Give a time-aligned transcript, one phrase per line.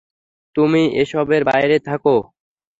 [0.55, 2.15] তুমি এসবের বাইরে থাকো!